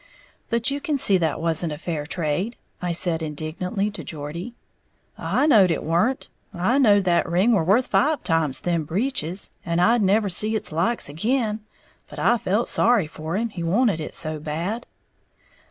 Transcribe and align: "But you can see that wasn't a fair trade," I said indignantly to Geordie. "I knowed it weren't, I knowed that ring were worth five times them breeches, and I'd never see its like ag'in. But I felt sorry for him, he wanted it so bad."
"But 0.49 0.71
you 0.71 0.81
can 0.81 0.97
see 0.97 1.19
that 1.19 1.39
wasn't 1.39 1.73
a 1.73 1.77
fair 1.77 2.07
trade," 2.07 2.57
I 2.81 2.91
said 2.91 3.21
indignantly 3.21 3.91
to 3.91 4.03
Geordie. 4.03 4.55
"I 5.15 5.45
knowed 5.45 5.69
it 5.69 5.83
weren't, 5.83 6.27
I 6.55 6.79
knowed 6.79 7.03
that 7.03 7.29
ring 7.29 7.51
were 7.51 7.63
worth 7.63 7.85
five 7.85 8.23
times 8.23 8.61
them 8.61 8.83
breeches, 8.83 9.51
and 9.63 9.79
I'd 9.79 10.01
never 10.01 10.27
see 10.27 10.55
its 10.55 10.71
like 10.71 11.07
ag'in. 11.07 11.59
But 12.09 12.17
I 12.17 12.39
felt 12.39 12.67
sorry 12.67 13.05
for 13.05 13.37
him, 13.37 13.49
he 13.49 13.61
wanted 13.61 13.99
it 13.99 14.15
so 14.15 14.39
bad." 14.39 14.87